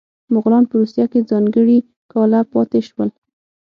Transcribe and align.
مغولان 0.33 0.63
په 0.67 0.75
روسیه 0.81 1.05
کې 1.11 1.27
ځانګړي 1.29 1.77
کاله 2.11 2.39
پاتې 2.53 2.79
شول. 2.87 3.09